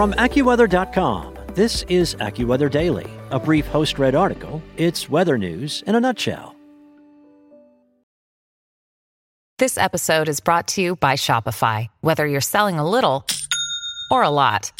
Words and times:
From 0.00 0.14
AccuWeather.com, 0.14 1.36
this 1.52 1.82
is 1.90 2.14
AccuWeather 2.14 2.70
Daily, 2.70 3.06
a 3.30 3.38
brief 3.38 3.66
host 3.66 3.98
read 3.98 4.14
article. 4.14 4.62
It's 4.78 5.10
weather 5.10 5.36
news 5.36 5.84
in 5.86 5.94
a 5.94 6.00
nutshell. 6.00 6.56
This 9.58 9.76
episode 9.76 10.30
is 10.30 10.40
brought 10.40 10.68
to 10.68 10.80
you 10.80 10.96
by 10.96 11.16
Shopify. 11.16 11.88
Whether 12.00 12.26
you're 12.26 12.40
selling 12.40 12.78
a 12.78 12.88
little 12.88 13.26
or 14.10 14.22
a 14.22 14.30
lot, 14.30 14.72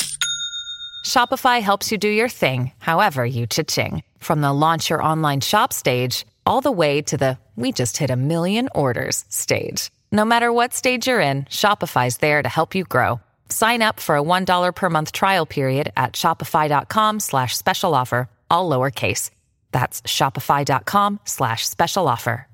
Shopify 1.05 1.61
helps 1.61 1.93
you 1.93 1.99
do 1.99 2.09
your 2.09 2.31
thing, 2.31 2.73
however 2.79 3.23
you 3.23 3.47
cha-ching. 3.47 4.03
From 4.21 4.41
the 4.41 4.55
launch 4.55 4.89
your 4.89 5.03
online 5.03 5.43
shop 5.43 5.75
stage, 5.75 6.25
all 6.47 6.63
the 6.63 6.73
way 6.73 7.03
to 7.03 7.19
the 7.19 7.37
we 7.57 7.73
just 7.73 7.99
hit 7.99 8.09
a 8.09 8.17
million 8.17 8.71
orders 8.75 9.27
stage. 9.29 9.91
No 10.11 10.25
matter 10.25 10.51
what 10.51 10.73
stage 10.73 11.07
you're 11.07 11.21
in, 11.21 11.43
Shopify's 11.43 12.17
there 12.17 12.43
to 12.43 12.49
help 12.49 12.75
you 12.75 12.85
grow. 12.85 13.21
Sign 13.51 13.83
up 13.83 14.01
for 14.01 14.17
a 14.17 14.23
$1 14.23 14.75
per 14.75 14.91
month 14.91 15.13
trial 15.13 15.47
period 15.47 15.93
at 15.97 16.15
shopify.com 16.15 17.21
slash 17.21 17.57
special 17.57 17.95
offer, 17.95 18.29
all 18.51 18.71
lowercase. 18.71 19.31
That's 19.73 20.03
shopify.com 20.03 21.21
slash 21.25 21.69
special 21.69 22.09
offer. 22.09 22.47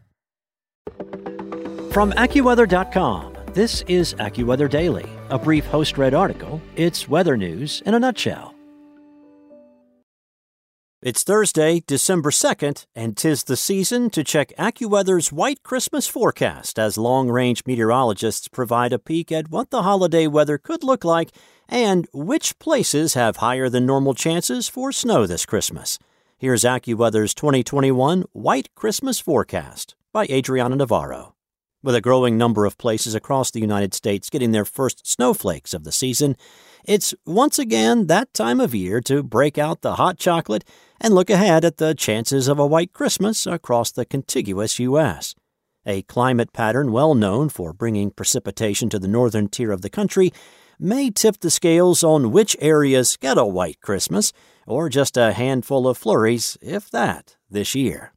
From 1.92 2.12
AccuWeather.com, 2.12 3.36
this 3.54 3.82
is 3.88 4.14
AccuWeather 4.14 4.68
Daily, 4.68 5.08
a 5.30 5.38
brief 5.38 5.64
host 5.64 5.96
read 5.96 6.12
article. 6.12 6.60
It's 6.76 7.08
weather 7.08 7.36
news 7.36 7.82
in 7.86 7.94
a 7.94 7.98
nutshell. 7.98 8.55
It's 11.06 11.22
Thursday, 11.22 11.84
December 11.86 12.30
2nd, 12.32 12.84
and 12.96 13.16
tis 13.16 13.44
the 13.44 13.56
season 13.56 14.10
to 14.10 14.24
check 14.24 14.52
AccuWeather's 14.58 15.30
White 15.30 15.62
Christmas 15.62 16.08
forecast 16.08 16.80
as 16.80 16.98
long 16.98 17.30
range 17.30 17.62
meteorologists 17.64 18.48
provide 18.48 18.92
a 18.92 18.98
peek 18.98 19.30
at 19.30 19.48
what 19.48 19.70
the 19.70 19.82
holiday 19.82 20.26
weather 20.26 20.58
could 20.58 20.82
look 20.82 21.04
like 21.04 21.30
and 21.68 22.08
which 22.12 22.58
places 22.58 23.14
have 23.14 23.36
higher 23.36 23.68
than 23.68 23.86
normal 23.86 24.14
chances 24.14 24.68
for 24.68 24.90
snow 24.90 25.28
this 25.28 25.46
Christmas. 25.46 26.00
Here's 26.38 26.64
AccuWeather's 26.64 27.34
2021 27.34 28.24
White 28.32 28.74
Christmas 28.74 29.20
forecast 29.20 29.94
by 30.12 30.26
Adriana 30.28 30.74
Navarro. 30.74 31.36
With 31.84 31.94
a 31.94 32.00
growing 32.00 32.36
number 32.36 32.64
of 32.64 32.78
places 32.78 33.14
across 33.14 33.52
the 33.52 33.60
United 33.60 33.94
States 33.94 34.28
getting 34.28 34.50
their 34.50 34.64
first 34.64 35.06
snowflakes 35.06 35.72
of 35.72 35.84
the 35.84 35.92
season, 35.92 36.36
it's 36.86 37.14
once 37.26 37.58
again 37.58 38.06
that 38.06 38.32
time 38.32 38.60
of 38.60 38.74
year 38.74 39.00
to 39.02 39.22
break 39.22 39.58
out 39.58 39.82
the 39.82 39.96
hot 39.96 40.18
chocolate 40.18 40.64
and 41.00 41.14
look 41.14 41.28
ahead 41.28 41.64
at 41.64 41.78
the 41.78 41.94
chances 41.94 42.48
of 42.48 42.58
a 42.58 42.66
white 42.66 42.92
Christmas 42.92 43.46
across 43.46 43.90
the 43.90 44.04
contiguous 44.04 44.78
U.S. 44.78 45.34
A 45.84 46.02
climate 46.02 46.52
pattern 46.52 46.92
well 46.92 47.14
known 47.14 47.48
for 47.48 47.72
bringing 47.72 48.10
precipitation 48.10 48.88
to 48.90 48.98
the 48.98 49.08
northern 49.08 49.48
tier 49.48 49.72
of 49.72 49.82
the 49.82 49.90
country 49.90 50.32
may 50.78 51.10
tip 51.10 51.38
the 51.40 51.50
scales 51.50 52.04
on 52.04 52.30
which 52.30 52.56
areas 52.60 53.16
get 53.16 53.38
a 53.38 53.44
white 53.44 53.80
Christmas, 53.80 54.32
or 54.66 54.88
just 54.88 55.16
a 55.16 55.32
handful 55.32 55.88
of 55.88 55.96
flurries, 55.96 56.56
if 56.60 56.90
that, 56.90 57.36
this 57.50 57.74
year. 57.74 58.12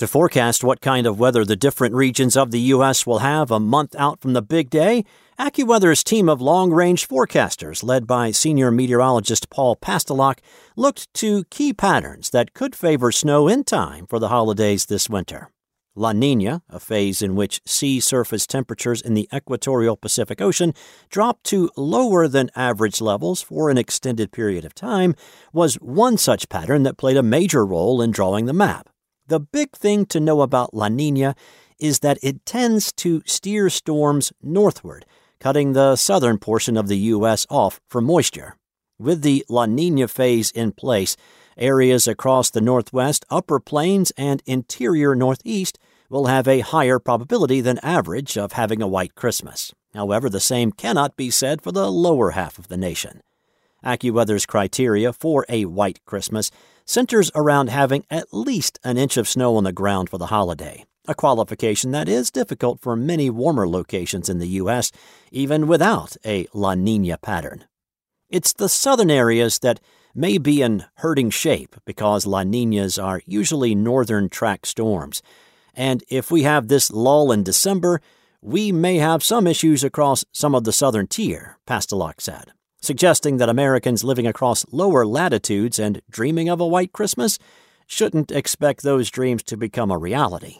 To 0.00 0.08
forecast 0.08 0.64
what 0.64 0.80
kind 0.80 1.06
of 1.06 1.20
weather 1.20 1.44
the 1.44 1.56
different 1.56 1.94
regions 1.94 2.34
of 2.34 2.52
the 2.52 2.60
U.S. 2.72 3.06
will 3.06 3.18
have 3.18 3.50
a 3.50 3.60
month 3.60 3.94
out 3.98 4.18
from 4.18 4.32
the 4.32 4.40
big 4.40 4.70
day, 4.70 5.04
AccuWeather's 5.38 6.02
team 6.02 6.26
of 6.26 6.40
long 6.40 6.72
range 6.72 7.06
forecasters, 7.06 7.84
led 7.84 8.06
by 8.06 8.30
senior 8.30 8.70
meteorologist 8.70 9.50
Paul 9.50 9.76
Pastelok, 9.76 10.38
looked 10.74 11.12
to 11.12 11.44
key 11.50 11.74
patterns 11.74 12.30
that 12.30 12.54
could 12.54 12.74
favor 12.74 13.12
snow 13.12 13.46
in 13.46 13.62
time 13.62 14.06
for 14.06 14.18
the 14.18 14.28
holidays 14.28 14.86
this 14.86 15.10
winter. 15.10 15.50
La 15.94 16.12
Nina, 16.12 16.62
a 16.70 16.80
phase 16.80 17.20
in 17.20 17.34
which 17.34 17.60
sea 17.66 18.00
surface 18.00 18.46
temperatures 18.46 19.02
in 19.02 19.12
the 19.12 19.28
equatorial 19.34 19.98
Pacific 19.98 20.40
Ocean 20.40 20.72
drop 21.10 21.42
to 21.42 21.70
lower 21.76 22.26
than 22.26 22.48
average 22.56 23.02
levels 23.02 23.42
for 23.42 23.68
an 23.68 23.76
extended 23.76 24.32
period 24.32 24.64
of 24.64 24.74
time, 24.74 25.14
was 25.52 25.74
one 25.74 26.16
such 26.16 26.48
pattern 26.48 26.84
that 26.84 26.96
played 26.96 27.18
a 27.18 27.22
major 27.22 27.66
role 27.66 28.00
in 28.00 28.10
drawing 28.10 28.46
the 28.46 28.54
map. 28.54 28.88
The 29.30 29.38
big 29.38 29.76
thing 29.76 30.06
to 30.06 30.18
know 30.18 30.40
about 30.40 30.74
La 30.74 30.88
Nina 30.88 31.36
is 31.78 32.00
that 32.00 32.18
it 32.20 32.44
tends 32.44 32.90
to 32.94 33.22
steer 33.24 33.70
storms 33.70 34.32
northward 34.42 35.06
cutting 35.38 35.72
the 35.72 35.94
southern 35.94 36.36
portion 36.36 36.76
of 36.76 36.88
the 36.88 36.98
U.S. 37.14 37.46
off 37.48 37.80
from 37.88 38.06
moisture. 38.06 38.56
With 38.98 39.22
the 39.22 39.46
La 39.48 39.66
Nina 39.66 40.08
phase 40.08 40.50
in 40.50 40.72
place, 40.72 41.16
areas 41.56 42.08
across 42.08 42.50
the 42.50 42.60
northwest, 42.60 43.24
upper 43.30 43.60
plains, 43.60 44.10
and 44.16 44.42
interior 44.46 45.14
northeast 45.14 45.78
will 46.08 46.26
have 46.26 46.48
a 46.48 46.60
higher 46.60 46.98
probability 46.98 47.60
than 47.60 47.78
average 47.84 48.36
of 48.36 48.52
having 48.52 48.82
a 48.82 48.88
white 48.88 49.14
Christmas. 49.14 49.72
However, 49.94 50.28
the 50.28 50.40
same 50.40 50.72
cannot 50.72 51.16
be 51.16 51.30
said 51.30 51.62
for 51.62 51.70
the 51.70 51.88
lower 51.88 52.32
half 52.32 52.58
of 52.58 52.66
the 52.66 52.76
nation. 52.76 53.20
AccuWeather's 53.84 54.46
criteria 54.46 55.12
for 55.12 55.44
a 55.48 55.64
white 55.64 56.04
Christmas 56.04 56.50
centers 56.84 57.30
around 57.34 57.70
having 57.70 58.04
at 58.10 58.32
least 58.32 58.78
an 58.84 58.98
inch 58.98 59.16
of 59.16 59.28
snow 59.28 59.56
on 59.56 59.64
the 59.64 59.72
ground 59.72 60.10
for 60.10 60.18
the 60.18 60.26
holiday 60.26 60.84
a 61.08 61.14
qualification 61.14 61.90
that 61.90 62.08
is 62.08 62.30
difficult 62.30 62.80
for 62.80 62.94
many 62.94 63.28
warmer 63.28 63.68
locations 63.68 64.28
in 64.28 64.38
the 64.38 64.48
U.S., 64.48 64.92
even 65.32 65.66
without 65.66 66.16
a 66.24 66.46
La 66.52 66.74
Nina 66.74 67.18
pattern. 67.18 67.64
It's 68.28 68.52
the 68.52 68.68
southern 68.68 69.10
areas 69.10 69.58
that 69.58 69.80
may 70.14 70.38
be 70.38 70.62
in 70.62 70.84
hurting 70.98 71.30
shape 71.30 71.74
because 71.84 72.26
La 72.26 72.44
Ninas 72.44 72.96
are 72.96 73.22
usually 73.26 73.74
northern 73.74 74.28
track 74.28 74.66
storms. 74.66 75.20
And 75.74 76.04
if 76.08 76.30
we 76.30 76.44
have 76.44 76.68
this 76.68 76.92
lull 76.92 77.32
in 77.32 77.42
December, 77.42 78.00
we 78.40 78.70
may 78.70 78.98
have 78.98 79.24
some 79.24 79.48
issues 79.48 79.82
across 79.82 80.24
some 80.32 80.54
of 80.54 80.62
the 80.62 80.72
southern 80.72 81.08
tier, 81.08 81.58
Pastelok 81.66 82.20
said, 82.20 82.52
suggesting 82.80 83.36
that 83.36 83.48
Americans 83.48 84.04
living 84.04 84.26
across 84.26 84.66
lower 84.72 85.06
latitudes 85.06 85.78
and 85.78 86.02
dreaming 86.10 86.48
of 86.48 86.60
a 86.60 86.66
white 86.66 86.92
Christmas 86.92 87.38
shouldn't 87.86 88.30
expect 88.30 88.82
those 88.82 89.10
dreams 89.10 89.42
to 89.42 89.56
become 89.56 89.90
a 89.90 89.98
reality. 89.98 90.58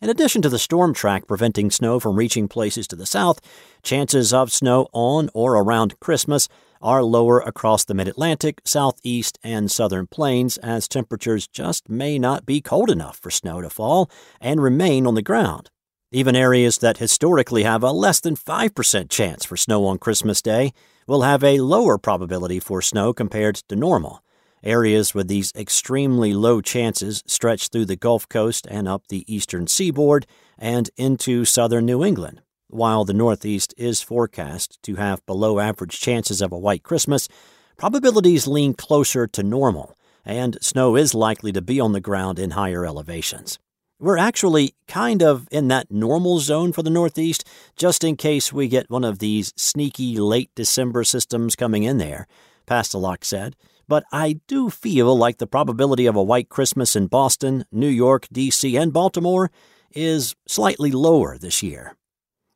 In 0.00 0.10
addition 0.10 0.42
to 0.42 0.48
the 0.48 0.58
storm 0.58 0.94
track 0.94 1.28
preventing 1.28 1.70
snow 1.70 2.00
from 2.00 2.16
reaching 2.16 2.48
places 2.48 2.88
to 2.88 2.96
the 2.96 3.06
south, 3.06 3.40
chances 3.84 4.34
of 4.34 4.50
snow 4.50 4.88
on 4.92 5.30
or 5.32 5.56
around 5.56 6.00
Christmas 6.00 6.48
are 6.80 7.04
lower 7.04 7.38
across 7.38 7.84
the 7.84 7.94
mid 7.94 8.08
Atlantic, 8.08 8.60
southeast, 8.64 9.38
and 9.44 9.70
southern 9.70 10.08
plains 10.08 10.58
as 10.58 10.88
temperatures 10.88 11.46
just 11.46 11.88
may 11.88 12.18
not 12.18 12.44
be 12.44 12.60
cold 12.60 12.90
enough 12.90 13.16
for 13.16 13.30
snow 13.30 13.60
to 13.60 13.70
fall 13.70 14.10
and 14.40 14.60
remain 14.60 15.06
on 15.06 15.14
the 15.14 15.22
ground. 15.22 15.70
Even 16.10 16.34
areas 16.34 16.78
that 16.78 16.98
historically 16.98 17.62
have 17.62 17.84
a 17.84 17.92
less 17.92 18.18
than 18.18 18.34
5% 18.34 19.08
chance 19.08 19.44
for 19.44 19.56
snow 19.56 19.86
on 19.86 19.98
Christmas 19.98 20.42
Day 20.42 20.72
will 21.06 21.22
have 21.22 21.42
a 21.42 21.60
lower 21.60 21.98
probability 21.98 22.60
for 22.60 22.82
snow 22.82 23.12
compared 23.12 23.56
to 23.56 23.76
normal. 23.76 24.22
Areas 24.62 25.12
with 25.14 25.26
these 25.26 25.52
extremely 25.56 26.34
low 26.34 26.60
chances 26.60 27.22
stretch 27.26 27.68
through 27.68 27.86
the 27.86 27.96
Gulf 27.96 28.28
Coast 28.28 28.66
and 28.70 28.86
up 28.86 29.08
the 29.08 29.24
eastern 29.32 29.66
seaboard 29.66 30.26
and 30.56 30.90
into 30.96 31.44
southern 31.44 31.86
New 31.86 32.04
England. 32.04 32.42
While 32.68 33.04
the 33.04 33.12
Northeast 33.12 33.74
is 33.76 34.02
forecast 34.02 34.78
to 34.84 34.94
have 34.94 35.26
below 35.26 35.58
average 35.58 36.00
chances 36.00 36.40
of 36.40 36.52
a 36.52 36.58
white 36.58 36.84
Christmas, 36.84 37.28
probabilities 37.76 38.46
lean 38.46 38.74
closer 38.74 39.26
to 39.26 39.42
normal, 39.42 39.96
and 40.24 40.56
snow 40.62 40.96
is 40.96 41.12
likely 41.12 41.52
to 41.52 41.60
be 41.60 41.80
on 41.80 41.92
the 41.92 42.00
ground 42.00 42.38
in 42.38 42.52
higher 42.52 42.86
elevations. 42.86 43.58
We're 44.02 44.18
actually 44.18 44.74
kind 44.86 45.22
of 45.22 45.48
in 45.50 45.68
that 45.68 45.90
normal 45.90 46.40
zone 46.40 46.72
for 46.72 46.82
the 46.82 46.90
Northeast, 46.90 47.48
just 47.76 48.04
in 48.04 48.16
case 48.16 48.52
we 48.52 48.68
get 48.68 48.90
one 48.90 49.04
of 49.04 49.20
these 49.20 49.54
sneaky 49.56 50.18
late 50.18 50.50
December 50.54 51.04
systems 51.04 51.56
coming 51.56 51.84
in 51.84 51.96
there, 51.96 52.26
Pastelok 52.66 53.24
said 53.24 53.56
but 53.92 54.04
I 54.10 54.40
do 54.46 54.70
feel 54.70 55.14
like 55.14 55.36
the 55.36 55.46
probability 55.46 56.06
of 56.06 56.16
a 56.16 56.22
white 56.22 56.48
Christmas 56.48 56.96
in 56.96 57.08
Boston, 57.08 57.66
New 57.70 57.88
York, 57.88 58.26
D.C., 58.32 58.74
and 58.74 58.90
Baltimore 58.90 59.50
is 59.94 60.34
slightly 60.46 60.90
lower 60.90 61.36
this 61.36 61.62
year. 61.62 61.94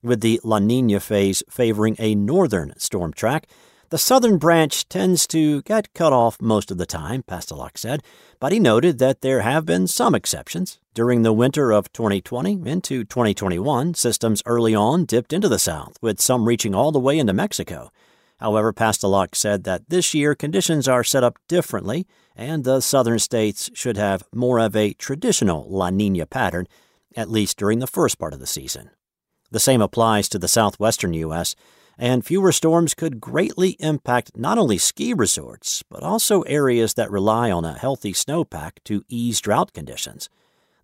With 0.02 0.22
the 0.22 0.40
La 0.44 0.58
Nina 0.60 0.98
phase 0.98 1.42
favoring 1.50 1.96
a 1.98 2.14
northern 2.14 2.72
storm 2.78 3.12
track, 3.12 3.48
the 3.90 3.98
southern 3.98 4.38
branch 4.38 4.88
tends 4.88 5.26
to 5.28 5.62
get 5.62 5.92
cut 5.94 6.12
off 6.12 6.40
most 6.40 6.70
of 6.70 6.78
the 6.78 6.86
time, 6.86 7.22
Pastelok 7.22 7.78
said, 7.78 8.02
but 8.40 8.52
he 8.52 8.58
noted 8.58 8.98
that 8.98 9.20
there 9.20 9.40
have 9.42 9.64
been 9.64 9.86
some 9.86 10.14
exceptions. 10.14 10.78
During 10.94 11.22
the 11.22 11.32
winter 11.32 11.72
of 11.72 11.92
2020 11.92 12.68
into 12.68 13.04
2021, 13.04 13.94
systems 13.94 14.42
early 14.46 14.74
on 14.74 15.04
dipped 15.04 15.32
into 15.32 15.48
the 15.48 15.58
south, 15.58 15.96
with 16.00 16.20
some 16.20 16.46
reaching 16.46 16.74
all 16.74 16.90
the 16.90 16.98
way 16.98 17.18
into 17.18 17.32
Mexico. 17.32 17.90
However, 18.38 18.72
Pastelok 18.72 19.34
said 19.34 19.64
that 19.64 19.88
this 19.88 20.14
year 20.14 20.34
conditions 20.34 20.88
are 20.88 21.04
set 21.04 21.24
up 21.24 21.38
differently, 21.48 22.06
and 22.34 22.64
the 22.64 22.80
southern 22.80 23.18
states 23.18 23.70
should 23.74 23.96
have 23.96 24.24
more 24.34 24.58
of 24.58 24.76
a 24.76 24.92
traditional 24.94 25.66
La 25.68 25.90
Nina 25.90 26.26
pattern, 26.26 26.66
at 27.16 27.30
least 27.30 27.56
during 27.56 27.78
the 27.78 27.86
first 27.86 28.18
part 28.18 28.34
of 28.34 28.40
the 28.40 28.46
season. 28.46 28.90
The 29.50 29.60
same 29.60 29.80
applies 29.80 30.28
to 30.30 30.38
the 30.38 30.48
southwestern 30.48 31.14
U.S., 31.14 31.54
and 31.98 32.24
fewer 32.24 32.52
storms 32.52 32.94
could 32.94 33.20
greatly 33.20 33.70
impact 33.80 34.36
not 34.36 34.58
only 34.58 34.78
ski 34.78 35.14
resorts, 35.14 35.82
but 35.88 36.02
also 36.02 36.42
areas 36.42 36.94
that 36.94 37.10
rely 37.10 37.50
on 37.50 37.64
a 37.64 37.78
healthy 37.78 38.12
snowpack 38.12 38.72
to 38.84 39.02
ease 39.08 39.40
drought 39.40 39.72
conditions. 39.72 40.28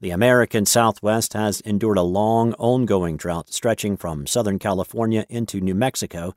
The 0.00 0.10
American 0.10 0.66
Southwest 0.66 1.34
has 1.34 1.60
endured 1.60 1.98
a 1.98 2.02
long, 2.02 2.54
ongoing 2.54 3.16
drought 3.16 3.52
stretching 3.52 3.96
from 3.96 4.26
Southern 4.26 4.58
California 4.58 5.26
into 5.28 5.60
New 5.60 5.74
Mexico 5.74 6.34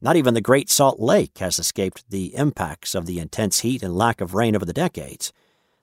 Not 0.00 0.14
even 0.14 0.34
the 0.34 0.40
Great 0.40 0.70
Salt 0.70 1.00
Lake 1.00 1.36
has 1.38 1.58
escaped 1.58 2.08
the 2.08 2.36
impacts 2.36 2.94
of 2.94 3.06
the 3.06 3.18
intense 3.18 3.60
heat 3.60 3.82
and 3.82 3.96
lack 3.96 4.20
of 4.20 4.34
rain 4.34 4.54
over 4.54 4.64
the 4.64 4.72
decades. 4.72 5.32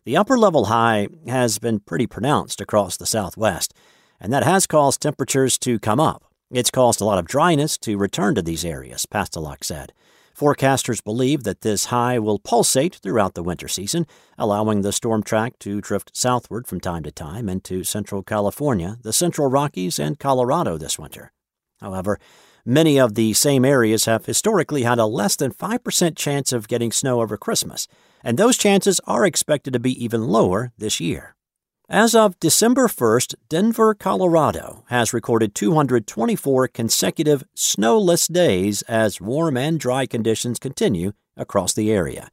The 0.06 0.16
upper 0.16 0.38
level 0.38 0.66
high 0.66 1.10
has 1.28 1.60
been 1.60 1.80
pretty 1.80 2.08
pronounced 2.08 2.62
across 2.62 2.96
the 2.96 3.06
southwest, 3.06 3.74
and 4.22 4.32
that 4.32 4.44
has 4.44 4.68
caused 4.68 5.02
temperatures 5.02 5.58
to 5.58 5.80
come 5.80 6.00
up. 6.00 6.25
It's 6.52 6.70
caused 6.70 7.02
a 7.02 7.06
lot 7.06 7.18
of 7.18 7.26
dryness 7.26 7.78
to 7.80 7.98
return 7.98 8.36
to 8.36 8.42
these 8.42 8.64
areas, 8.64 9.08
Pastelok 9.08 9.64
said. 9.64 9.94
Forecasters 10.38 11.04
believe 11.04 11.44
that 11.44 11.62
this 11.62 11.86
high 11.86 12.20
will 12.20 12.40
pulsate 12.40 12.96
throughout 12.96 13.34
the 13.34 13.44
winter 13.44 13.68
season, 13.68 14.06
allowing 14.38 14.82
the 14.82 14.92
storm 14.92 15.24
track 15.24 15.58
to 15.60 15.82
drift 15.82 16.16
southward 16.16 16.68
from 16.68 16.80
time 16.80 17.04
to 17.04 17.12
time 17.12 17.50
into 17.50 17.84
central 17.84 18.22
California, 18.22 18.98
the 19.02 19.14
central 19.14 19.50
Rockies, 19.50 19.98
and 19.98 20.20
Colorado 20.20 20.78
this 20.78 21.00
winter. 21.00 21.32
However, 21.80 22.20
many 22.66 23.00
of 23.00 23.16
the 23.16 23.34
same 23.34 23.66
areas 23.66 24.06
have 24.06 24.26
historically 24.26 24.84
had 24.84 25.00
a 25.00 25.06
less 25.06 25.36
than 25.38 25.52
5% 25.52 26.16
chance 26.16 26.52
of 26.52 26.68
getting 26.68 26.92
snow 26.92 27.22
over 27.22 27.38
Christmas, 27.38 27.88
and 28.24 28.38
those 28.38 28.58
chances 28.58 29.00
are 29.08 29.26
expected 29.26 29.74
to 29.74 29.80
be 29.80 30.04
even 30.04 30.28
lower 30.28 30.74
this 30.78 31.00
year. 31.00 31.36
As 31.90 32.16
of 32.16 32.40
December 32.40 32.88
1st, 32.88 33.36
Denver, 33.48 33.94
Colorado 33.94 34.86
has 34.88 35.14
recorded 35.14 35.54
224 35.54 36.68
consecutive 36.70 37.44
snowless 37.54 38.28
days 38.28 38.82
as 38.84 39.22
warm 39.22 39.56
and 39.56 39.80
dry 39.80 40.08
conditions 40.08 40.58
continue 40.58 41.12
across 41.38 41.74
the 41.74 41.92
area. 41.92 42.32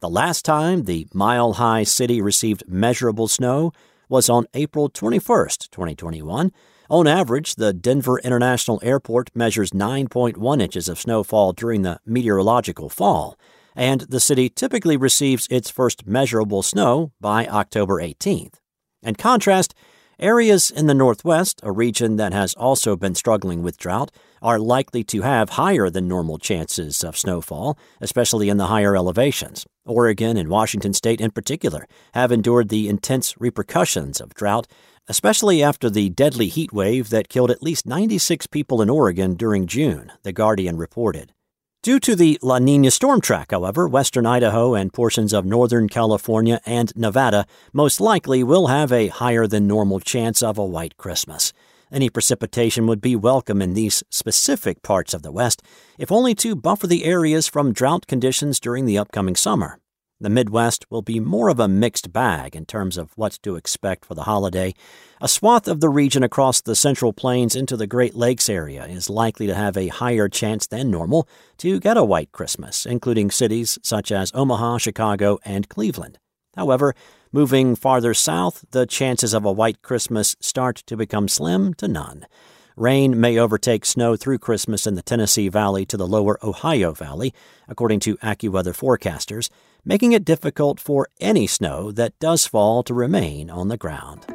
The 0.00 0.10
last 0.10 0.44
time 0.44 0.82
the 0.82 1.06
mile 1.14 1.52
high 1.54 1.84
city 1.84 2.20
received 2.20 2.64
measurable 2.66 3.28
snow 3.28 3.72
was 4.08 4.28
on 4.28 4.46
April 4.52 4.90
21st, 4.90 5.70
2021. 5.70 6.50
On 6.90 7.06
average, 7.06 7.54
the 7.54 7.72
Denver 7.72 8.18
International 8.18 8.80
Airport 8.82 9.30
measures 9.32 9.70
9.1 9.70 10.60
inches 10.60 10.88
of 10.88 10.98
snowfall 10.98 11.52
during 11.52 11.82
the 11.82 12.00
meteorological 12.04 12.88
fall, 12.88 13.38
and 13.76 14.00
the 14.00 14.18
city 14.18 14.48
typically 14.48 14.96
receives 14.96 15.46
its 15.52 15.70
first 15.70 16.04
measurable 16.04 16.64
snow 16.64 17.12
by 17.20 17.46
October 17.46 18.02
18th. 18.02 18.54
In 19.02 19.14
contrast, 19.14 19.74
areas 20.18 20.72
in 20.72 20.86
the 20.86 20.94
Northwest, 20.94 21.60
a 21.62 21.70
region 21.70 22.16
that 22.16 22.32
has 22.32 22.54
also 22.54 22.96
been 22.96 23.14
struggling 23.14 23.62
with 23.62 23.78
drought, 23.78 24.10
are 24.42 24.58
likely 24.58 25.04
to 25.04 25.22
have 25.22 25.50
higher 25.50 25.88
than 25.88 26.08
normal 26.08 26.38
chances 26.38 27.04
of 27.04 27.16
snowfall, 27.16 27.78
especially 28.00 28.48
in 28.48 28.56
the 28.56 28.66
higher 28.66 28.96
elevations. 28.96 29.66
Oregon 29.84 30.36
and 30.36 30.48
Washington 30.48 30.92
state, 30.92 31.20
in 31.20 31.30
particular, 31.30 31.86
have 32.14 32.32
endured 32.32 32.68
the 32.68 32.88
intense 32.88 33.34
repercussions 33.38 34.20
of 34.20 34.34
drought, 34.34 34.66
especially 35.06 35.62
after 35.62 35.88
the 35.88 36.10
deadly 36.10 36.48
heat 36.48 36.72
wave 36.72 37.10
that 37.10 37.28
killed 37.28 37.50
at 37.50 37.62
least 37.62 37.86
96 37.86 38.48
people 38.48 38.82
in 38.82 38.90
Oregon 38.90 39.34
during 39.34 39.66
June, 39.66 40.12
The 40.24 40.32
Guardian 40.32 40.76
reported. 40.76 41.32
Due 41.80 42.00
to 42.00 42.16
the 42.16 42.36
La 42.42 42.58
Nina 42.58 42.90
storm 42.90 43.20
track, 43.20 43.52
however, 43.52 43.86
western 43.86 44.26
Idaho 44.26 44.74
and 44.74 44.92
portions 44.92 45.32
of 45.32 45.44
northern 45.44 45.88
California 45.88 46.60
and 46.66 46.92
Nevada 46.96 47.46
most 47.72 48.00
likely 48.00 48.42
will 48.42 48.66
have 48.66 48.90
a 48.90 49.06
higher 49.06 49.46
than 49.46 49.68
normal 49.68 50.00
chance 50.00 50.42
of 50.42 50.58
a 50.58 50.64
white 50.64 50.96
Christmas. 50.96 51.52
Any 51.92 52.10
precipitation 52.10 52.88
would 52.88 53.00
be 53.00 53.14
welcome 53.14 53.62
in 53.62 53.74
these 53.74 54.02
specific 54.10 54.82
parts 54.82 55.14
of 55.14 55.22
the 55.22 55.30
West, 55.30 55.62
if 55.98 56.10
only 56.10 56.34
to 56.34 56.56
buffer 56.56 56.88
the 56.88 57.04
areas 57.04 57.46
from 57.46 57.72
drought 57.72 58.08
conditions 58.08 58.58
during 58.58 58.84
the 58.84 58.98
upcoming 58.98 59.36
summer. 59.36 59.78
The 60.20 60.28
Midwest 60.28 60.84
will 60.90 61.02
be 61.02 61.20
more 61.20 61.48
of 61.48 61.60
a 61.60 61.68
mixed 61.68 62.12
bag 62.12 62.56
in 62.56 62.66
terms 62.66 62.98
of 62.98 63.12
what 63.16 63.38
to 63.44 63.54
expect 63.54 64.04
for 64.04 64.16
the 64.16 64.24
holiday. 64.24 64.74
A 65.20 65.28
swath 65.28 65.68
of 65.68 65.78
the 65.80 65.88
region 65.88 66.24
across 66.24 66.60
the 66.60 66.74
Central 66.74 67.12
Plains 67.12 67.54
into 67.54 67.76
the 67.76 67.86
Great 67.86 68.16
Lakes 68.16 68.48
area 68.48 68.84
is 68.84 69.08
likely 69.08 69.46
to 69.46 69.54
have 69.54 69.76
a 69.76 69.86
higher 69.86 70.28
chance 70.28 70.66
than 70.66 70.90
normal 70.90 71.28
to 71.58 71.78
get 71.78 71.96
a 71.96 72.02
white 72.02 72.32
Christmas, 72.32 72.84
including 72.84 73.30
cities 73.30 73.78
such 73.84 74.10
as 74.10 74.32
Omaha, 74.34 74.78
Chicago, 74.78 75.38
and 75.44 75.68
Cleveland. 75.68 76.18
However, 76.56 76.96
moving 77.30 77.76
farther 77.76 78.12
south, 78.12 78.64
the 78.72 78.86
chances 78.86 79.32
of 79.32 79.44
a 79.44 79.52
white 79.52 79.82
Christmas 79.82 80.34
start 80.40 80.82
to 80.86 80.96
become 80.96 81.28
slim 81.28 81.74
to 81.74 81.86
none. 81.86 82.26
Rain 82.74 83.20
may 83.20 83.38
overtake 83.38 83.84
snow 83.84 84.16
through 84.16 84.38
Christmas 84.38 84.84
in 84.84 84.96
the 84.96 85.02
Tennessee 85.02 85.48
Valley 85.48 85.86
to 85.86 85.96
the 85.96 86.06
lower 86.06 86.38
Ohio 86.44 86.92
Valley, 86.92 87.32
according 87.68 88.00
to 88.00 88.16
AccuWeather 88.16 88.72
forecasters, 88.72 89.48
making 89.84 90.12
it 90.12 90.24
difficult 90.24 90.80
for 90.80 91.08
any 91.20 91.46
snow 91.46 91.92
that 91.92 92.18
does 92.18 92.46
fall 92.46 92.82
to 92.84 92.94
remain 92.94 93.50
on 93.50 93.68
the 93.68 93.76
ground. 93.76 94.26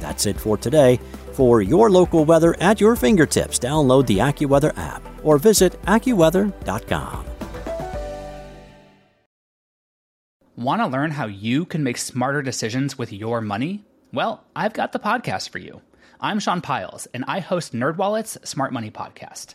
That's 0.00 0.26
it 0.26 0.40
for 0.40 0.56
today. 0.56 0.98
For 1.32 1.62
your 1.62 1.90
local 1.90 2.24
weather 2.24 2.56
at 2.60 2.80
your 2.80 2.96
fingertips, 2.96 3.58
download 3.58 4.06
the 4.06 4.18
AccuWeather 4.18 4.76
app 4.76 5.02
or 5.22 5.38
visit 5.38 5.80
AccuWeather.com. 5.82 7.26
Want 10.56 10.82
to 10.82 10.86
learn 10.86 11.12
how 11.12 11.26
you 11.26 11.64
can 11.64 11.82
make 11.82 11.96
smarter 11.96 12.42
decisions 12.42 12.98
with 12.98 13.12
your 13.12 13.40
money? 13.40 13.82
Well, 14.12 14.44
I've 14.54 14.74
got 14.74 14.92
the 14.92 14.98
podcast 14.98 15.48
for 15.48 15.58
you. 15.58 15.80
I'm 16.20 16.38
Sean 16.38 16.60
Pyles, 16.60 17.06
and 17.14 17.24
I 17.26 17.40
host 17.40 17.72
NerdWallet's 17.72 18.36
Smart 18.46 18.70
Money 18.70 18.90
Podcast. 18.90 19.54